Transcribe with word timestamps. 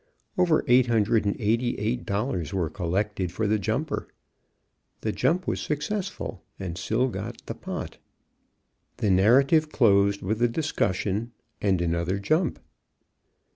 Over 0.35 0.63
eight 0.67 0.87
hundred 0.87 1.25
and 1.25 1.39
eighty 1.39 1.77
eight 1.77 2.07
dollars 2.07 2.51
were 2.51 2.71
collected 2.71 3.31
for 3.31 3.45
the 3.45 3.59
jumper. 3.59 4.07
The 5.01 5.11
jump 5.11 5.45
was 5.47 5.61
successful, 5.61 6.41
and 6.59 6.75
Syl 6.75 7.07
got 7.07 7.45
the 7.45 7.53
pot. 7.53 7.99
The 8.97 9.11
narrative 9.11 9.71
closed 9.71 10.23
with 10.23 10.41
a 10.41 10.47
discussion 10.47 11.33
and 11.61 11.83
another 11.83 12.17
jump. 12.17 12.57